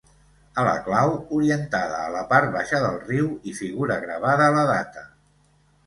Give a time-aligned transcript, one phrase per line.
[0.61, 5.11] A la clau, orientada a la part baixa del riu, hi figura gravada la data.